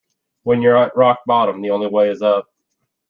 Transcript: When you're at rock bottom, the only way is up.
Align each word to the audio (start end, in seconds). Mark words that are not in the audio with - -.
When 0.41 0.63
you're 0.63 0.77
at 0.77 0.95
rock 0.97 1.19
bottom, 1.27 1.61
the 1.61 1.69
only 1.69 1.85
way 1.85 2.09
is 2.09 2.23
up. 2.23 2.47